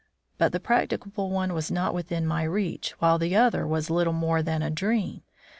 [0.39, 4.41] But the practicable one was not within my reach, while the other was little more
[4.41, 5.21] than a dream.